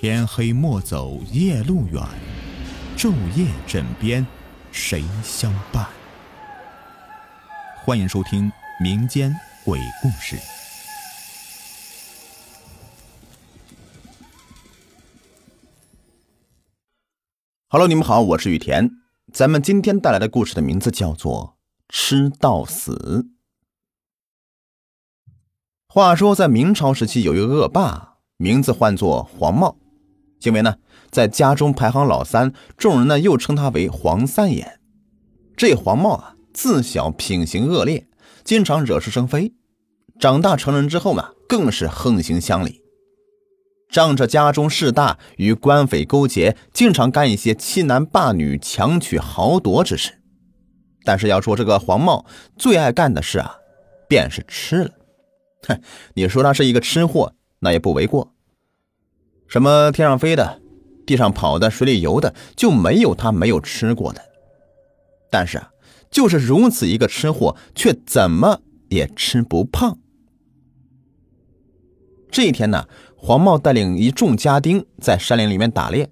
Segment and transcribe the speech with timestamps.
[0.00, 2.00] 天黑莫走夜路远，
[2.96, 4.24] 昼夜枕边
[4.70, 5.88] 谁相伴？
[7.84, 8.48] 欢迎收听
[8.80, 9.34] 民间
[9.64, 10.38] 鬼故事。
[17.68, 18.88] Hello，你们好，我是雨田。
[19.32, 21.56] 咱们今天带来的故事的名字叫做
[21.92, 23.26] 《吃到死》。
[25.88, 29.76] 话说，在明朝时期，有一个恶霸，名字唤作黄茂，
[30.42, 30.76] 因为呢，
[31.10, 34.78] 在家中排行老三，众人呢又称他为黄三爷。
[35.56, 38.06] 这黄茂啊，自小品行恶劣，
[38.44, 39.54] 经常惹是生非。
[40.18, 42.82] 长大成人之后呢，更是横行乡里。
[43.90, 50.20] 仗着家中势大，与官匪勾结，经常干一些欺男霸女、强取豪夺之事。
[51.04, 53.56] 但是要说这个黄茂最爱干的事啊，
[54.06, 54.90] 便是吃了。
[55.66, 55.80] 哼，
[56.14, 58.34] 你说他是一个吃货，那也不为过。
[59.48, 60.60] 什么天上飞的、
[61.04, 64.22] 地上跑的、水里游的，就没有他没有吃过的。
[65.30, 65.70] 但是啊，
[66.10, 69.98] 就是如此一个吃货，却怎么也吃不胖。
[72.30, 72.86] 这一天呢。
[73.20, 76.08] 黄茂带领一众家丁在山林里面打猎，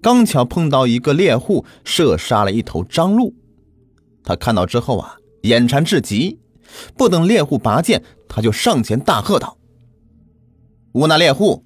[0.00, 3.34] 刚巧碰到一个猎户射杀了一头张鹿。
[4.24, 6.40] 他看到之后啊，眼馋至极，
[6.96, 9.58] 不等猎户拔剑，他就上前大喝道
[10.92, 11.62] ：“无那猎户，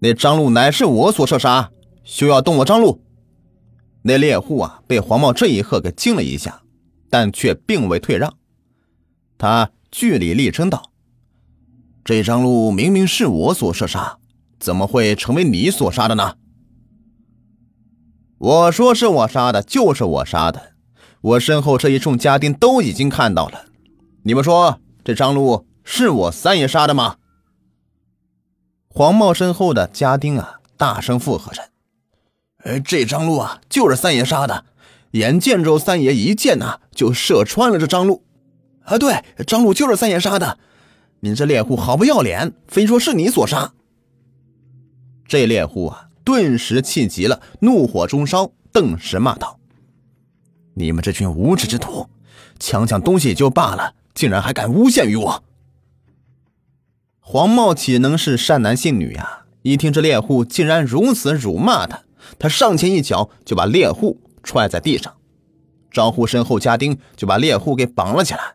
[0.00, 1.70] 那张路乃是我所射杀，
[2.04, 3.02] 休要动我张路！”
[4.02, 6.62] 那猎户啊，被黄茂这一喝给惊了一下，
[7.10, 8.32] 但却并未退让，
[9.36, 10.92] 他据理力争道。
[12.04, 14.18] 这张路明明是我所射杀，
[14.58, 16.36] 怎么会成为你所杀的呢？
[18.38, 20.74] 我说是我杀的，就是我杀的。
[21.20, 23.66] 我身后这一众家丁都已经看到了。
[24.22, 27.16] 你们说，这张路是我三爷杀的吗？
[28.88, 31.68] 黄茂身后的家丁啊，大声附和着
[32.64, 34.64] ：“哎，这张鹿啊，就是三爷杀的。
[35.12, 38.24] 眼见着三爷一箭呐，就射穿了这张鹿。
[38.82, 40.58] 啊，对，张鹿就是三爷杀的。”
[41.20, 43.72] 你这猎户好不要脸，非说是你所杀。
[45.26, 49.58] 这猎户啊，顿时气急了，怒火中烧，顿时骂道
[50.74, 52.06] ：“你们这群无耻之徒，
[52.60, 55.42] 抢抢东西也就罢了，竟然还敢诬陷于我！”
[57.30, 59.44] 黄茂岂能是善男信女呀？
[59.60, 62.04] 一听这猎户竟然如此辱骂他，
[62.38, 65.14] 他上前一脚就把猎户踹在地上，
[65.90, 68.54] 招呼身后家丁就把猎户给绑了起来，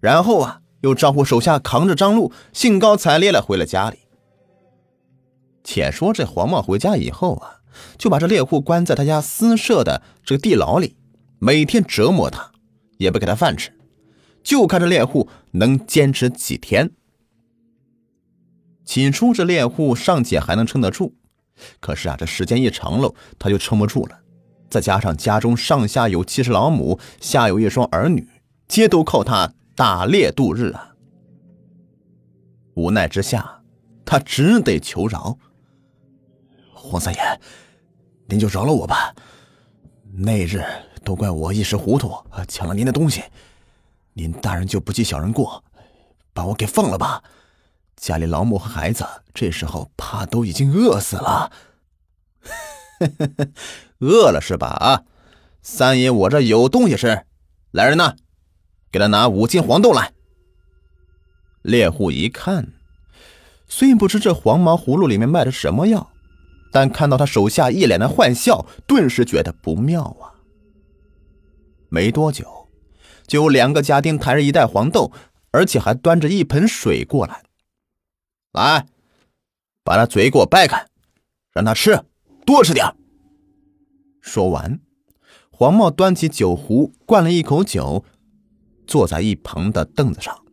[0.00, 0.62] 然后啊。
[0.80, 3.98] 又招呼手下扛着张路，兴高采烈的回了家里。
[5.64, 7.58] 且说这黄茂回家以后啊，
[7.96, 10.96] 就把这猎户关在他家私设的这个地牢里，
[11.40, 12.52] 每天折磨他，
[12.98, 13.72] 也不给他饭吃，
[14.42, 16.92] 就看这猎户能坚持几天。
[18.88, 21.12] 起初这猎户尚且还能撑得住，
[21.78, 24.18] 可是啊，这时间一长喽，他就撑不住了。
[24.70, 28.26] 再加上家中上下有七十老母，下有一双儿女，
[28.66, 29.52] 皆都靠他。
[29.76, 30.94] 打猎度日啊！
[32.76, 33.60] 无奈之下，
[34.06, 35.36] 他只得求饶。
[36.72, 37.20] 黄三爷，
[38.26, 39.14] 您就饶了我吧。
[40.14, 40.64] 那日
[41.04, 42.10] 都怪我一时糊涂，
[42.48, 43.22] 抢了您的东西。
[44.14, 45.62] 您大人就不计小人过，
[46.32, 47.22] 把我给放了吧。
[48.00, 49.04] 家里老母和孩子
[49.34, 51.52] 这时候怕都已经饿死了。
[54.00, 54.68] 饿了是吧？
[54.68, 55.02] 啊，
[55.62, 57.24] 三爷，我这有东西吃。
[57.72, 58.14] 来人呐！
[58.90, 60.12] 给他拿五斤黄豆来。
[61.62, 62.72] 猎户一看，
[63.68, 66.10] 虽不知这黄毛葫芦里面卖的什么药，
[66.72, 70.32] 但看到他手下一脸的坏笑，顿时觉得不妙啊。
[71.90, 72.68] 没多久，
[73.26, 75.12] 就有两个家丁抬着一袋黄豆，
[75.50, 77.42] 而且还端着一盆水过来。
[78.52, 78.86] 来，
[79.84, 80.86] 把他嘴给我掰开，
[81.52, 82.04] 让他吃，
[82.44, 82.94] 多吃点。
[84.20, 84.80] 说完，
[85.50, 88.04] 黄茂端起酒壶，灌了一口酒。
[88.86, 90.44] 坐在一旁的凳子上，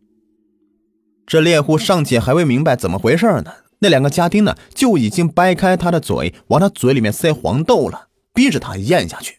[1.26, 9.38] 这猎户尚且还未明白怎么回事呢，那两个家丁呢就已经掰开他的嘴，往他嘴里面塞黄豆了，逼着他咽下去。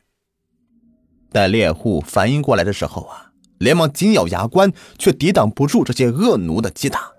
[1.32, 7.12] 待猎户反应过来的时候啊，连忙紧咬牙关，却抵挡不住这些恶奴的击打，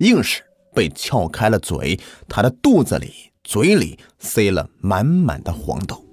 [0.00, 0.42] 硬是
[0.76, 3.10] 被撬开了嘴，他的肚子里、
[3.42, 6.04] 嘴里塞了满满的黄豆。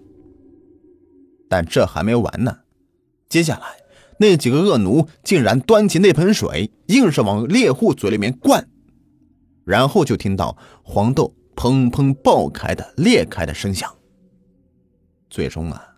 [1.50, 2.60] 但这还没完呢，
[3.28, 3.84] 接下来。
[4.20, 8.70] 那几个恶奴竟然端起那盆水，硬是往猎户嘴里面灌，
[9.66, 13.94] 然后就听到黄豆砰砰爆开的裂开的声响。
[15.30, 15.98] 最终啊，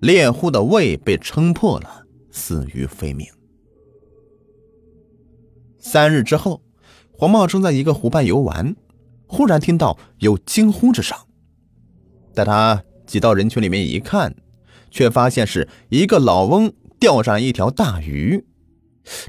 [0.00, 3.28] 猎户的胃被撑破了，死于非命。
[5.78, 6.62] 三日之后，
[7.22, 8.74] 黄茂正在一个湖畔游玩，
[9.28, 11.16] 忽然听到有惊呼之声。
[12.34, 14.34] 待他挤到人群里面一看，
[14.90, 18.44] 却发现是一个老翁钓上一条大鱼。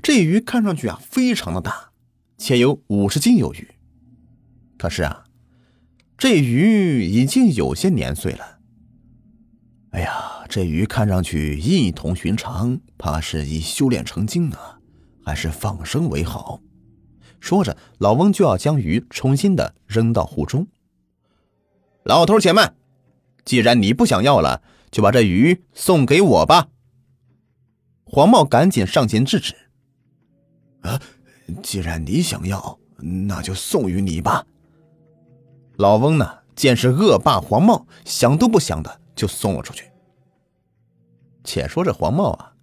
[0.01, 1.91] 这鱼看上去啊非常的大，
[2.35, 3.75] 且有五十斤有余。
[4.79, 5.25] 可是啊，
[6.17, 8.57] 这鱼已经有些年岁了。
[9.91, 14.57] 哎呀，这鱼看上去异同寻常，怕是已修炼成精呢，
[15.23, 16.59] 还是放生为好。
[17.43, 20.65] 说着，老翁就要将鱼重新的扔到湖中。
[22.03, 22.73] 老头，且慢！
[23.43, 26.69] 既然你不想要了，就把这鱼送给我吧。
[28.05, 29.53] 黄茂赶紧上前制止。
[30.83, 31.01] 啊，
[31.61, 32.79] 既然你想要，
[33.27, 34.45] 那就送与你吧。
[35.75, 39.91] 老翁呢，见是恶霸黄茂，想都不想的就送了出去。
[41.43, 42.53] 且说这黄茂啊，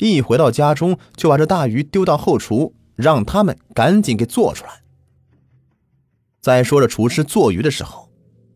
[0.00, 2.74] 一回到家中，就把这大鱼丢到后厨。
[2.94, 4.82] 让他们赶紧给做出来。
[6.40, 8.10] 再说着，厨师做鱼的时候，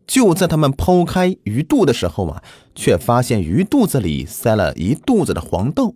[0.05, 2.43] 就在他们剖开鱼肚的时候啊，
[2.75, 5.95] 却发现鱼肚子里塞了一肚子的黄豆。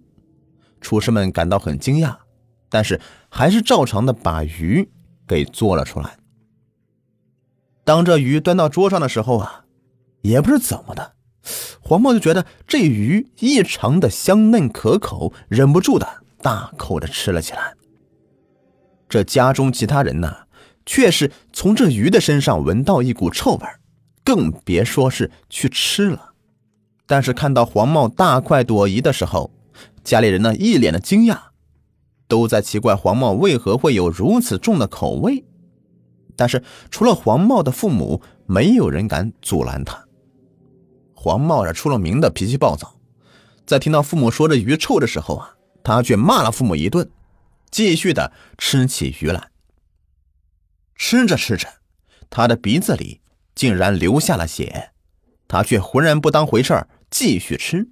[0.81, 2.17] 厨师们感到很惊讶，
[2.69, 2.99] 但是
[3.29, 4.89] 还是照常的把鱼
[5.27, 6.17] 给做了出来。
[7.83, 9.65] 当这鱼端到桌上的时候啊，
[10.21, 11.13] 也不知怎么的，
[11.79, 17.75] 黄茂就觉得这鱼异常的香嫩可口，忍不住的大口的吃了起来。
[19.13, 20.35] 这家中其他人呢，
[20.87, 23.67] 却是从这鱼的身上闻到一股臭味
[24.23, 26.33] 更别说是去吃了。
[27.05, 29.51] 但是看到黄茂大快朵颐的时候，
[30.03, 31.37] 家里人呢一脸的惊讶，
[32.27, 35.45] 都在奇怪黄茂为何会有如此重的口味。
[36.35, 40.03] 但是除了黄茂的父母，没有人敢阻拦他。
[41.13, 42.95] 黄茂是出了名的脾气暴躁，
[43.67, 47.07] 在听到父母说这鱼臭的时候啊，他却骂了父母一顿。
[47.73, 49.49] 继续的吃起鱼来，
[50.95, 51.67] 吃着吃着，
[52.29, 53.21] 他的鼻子里
[53.55, 54.91] 竟然流下了血，
[55.47, 57.89] 他却浑然不当回事，继续吃。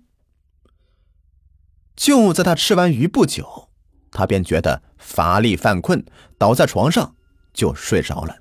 [1.95, 3.69] 就在他吃完鱼不久，
[4.11, 6.05] 他便觉得乏力犯困，
[6.37, 7.15] 倒在床上
[7.51, 8.37] 就睡着了。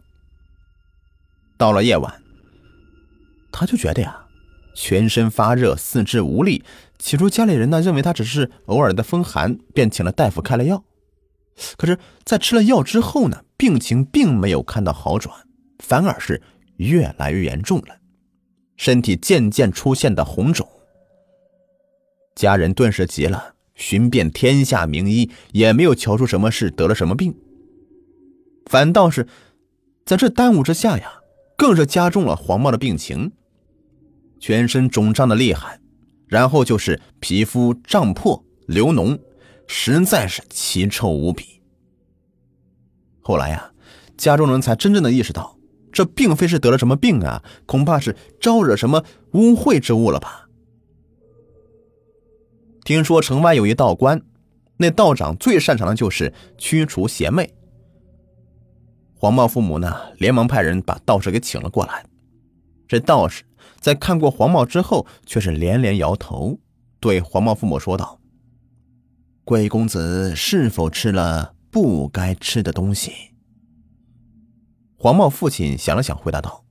[1.56, 2.22] 到了夜晚，
[3.50, 4.26] 他就觉得呀，
[4.74, 6.62] 全身发热，四肢无力。
[6.98, 10.84] 起初家里人呢认为他只是偶尔的风寒，便请了大夫开了药。
[11.76, 15.34] 可是，在吃了药之后呢，病情并没有看到好转，
[15.78, 16.40] 反而是
[16.76, 17.98] 越来越严重了，
[18.76, 20.66] 身体渐渐出现的红肿。
[22.34, 27.34] 家人顿时急了，寻遍天下名医，也没有瞧出什么是得了什么病，
[28.66, 29.26] 反倒是
[30.06, 31.20] 在这耽误之下呀，
[31.56, 33.32] 更是加重了黄茂的病情，
[34.38, 35.78] 全身肿胀的厉害，
[36.26, 39.18] 然后就是皮肤胀破、流脓。
[39.72, 41.62] 实在是奇臭无比。
[43.20, 43.70] 后来呀，
[44.16, 45.56] 家中人才真正的意识到，
[45.92, 50.48] 这并非是得了什么病啊，恐怕是招惹什么污秽之物了吧。
[52.84, 54.20] 听说城外有一道观，
[54.76, 57.54] 那道长最擅长的就是驱除邪魅。
[59.14, 62.04] 黄茂父母呢，连忙派人把道士给请了过来。
[62.88, 63.44] 这道士
[63.78, 66.58] 在看过黄茂之后，却是连连摇头，
[66.98, 68.19] 对黄茂父母说道。
[69.50, 73.10] 贵公子是否吃了不该吃的东西？
[74.96, 76.64] 黄茂父亲想了想，回答道：“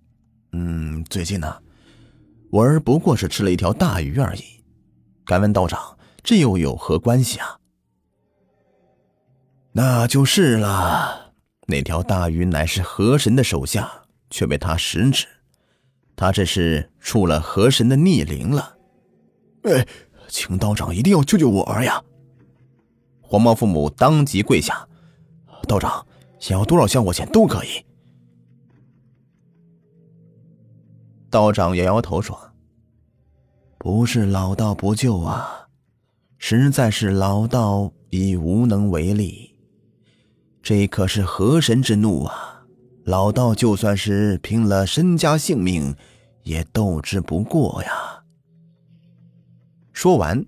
[0.55, 1.61] 嗯，最近呢，
[2.49, 4.63] 我儿不过是吃了一条大鱼而已。
[5.25, 7.59] 敢问道长，这又有何关系啊？”
[9.75, 11.33] 那就是了。
[11.67, 13.91] 那条大鱼乃是河神的手下，
[14.29, 15.25] 却被他食指，
[16.15, 18.77] 他这是触了河神的逆鳞了。
[19.63, 19.85] 哎，
[20.29, 22.01] 请道长一定要救救我儿呀！
[23.29, 24.87] 黄毛父母当即跪下
[25.69, 26.03] ：“道长，
[26.39, 27.85] 想要多少香火钱都可以。”
[31.29, 32.35] 道长摇摇头说
[33.77, 35.67] ：“不是老道不救啊，
[36.39, 39.55] 实在是老道已无能为力。
[40.63, 42.65] 这可是河神之怒啊！
[43.03, 45.95] 老道就算是拼了身家性命，
[46.41, 48.23] 也斗之不过呀。”
[49.93, 50.43] 说完，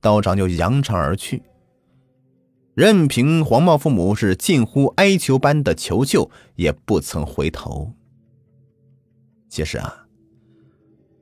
[0.00, 1.40] 道长就扬长而去。
[2.74, 7.92] 任凭黄茂父母是近乎哀求般的求救，也不曾回头。
[9.50, 10.06] 其实啊，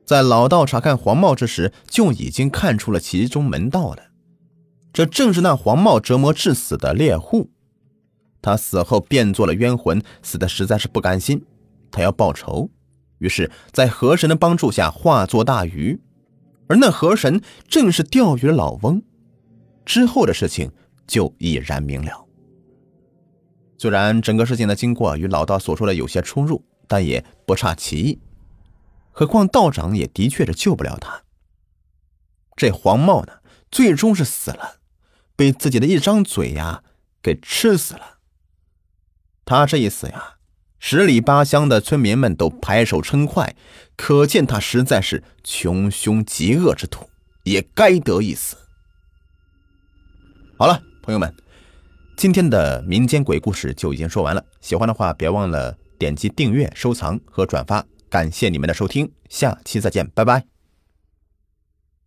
[0.05, 4.11] 在老道查看黄茂之时，就已经看出了其中门道了。
[4.93, 7.51] 这正是那黄茂折磨致死的猎户。
[8.41, 11.45] 他死后变作了冤魂，死的实在是不甘心，
[11.91, 12.71] 他要报仇，
[13.19, 16.01] 于是，在河神的帮助下化作大鱼，
[16.69, 19.03] 而那河神正是钓鱼的老翁。
[19.85, 20.71] 之后的事情。
[21.11, 22.25] 就已然明了。
[23.77, 28.21] 虽然整个事情的经过与老道所说的有些出入，但也不差其意。
[29.11, 31.23] 何况道长也的确是救不了他。
[32.55, 33.41] 这黄茂呢，
[33.73, 34.77] 最终是死了，
[35.35, 36.85] 被自己的一张嘴呀
[37.21, 38.19] 给吃死了。
[39.45, 40.37] 他这一死呀，
[40.79, 43.57] 十里八乡的村民们都拍手称快，
[43.97, 47.11] 可见他实在是穷凶极恶之徒，
[47.45, 48.57] 也该得一死。
[50.57, 51.35] 好了，朋友们，
[52.17, 54.45] 今天的民间鬼故事就已经说完了。
[54.61, 57.85] 喜欢的话，别忘了点击订阅、收藏和转发。
[58.09, 60.60] 感谢你们的收听，下期再见，拜拜。